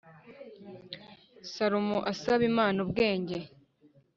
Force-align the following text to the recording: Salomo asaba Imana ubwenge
Salomo 1.53 1.97
asaba 2.11 2.43
Imana 2.51 2.77
ubwenge 2.85 3.37